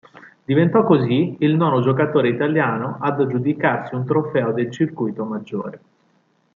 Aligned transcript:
Diventò 0.43 0.83
così 0.83 1.35
il 1.41 1.53
nono 1.53 1.79
giocatore 1.83 2.29
italiano 2.29 2.97
ad 2.99 3.21
aggiudicarsi 3.21 3.93
un 3.93 4.03
trofeo 4.03 4.51
del 4.51 4.71
circuito 4.71 5.25
maggiore. 5.25 5.79